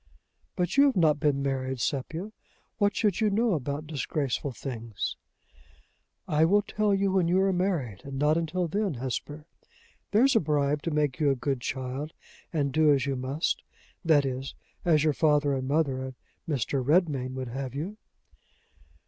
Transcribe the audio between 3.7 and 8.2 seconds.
disgraceful things?" "I will tell you when you are married, and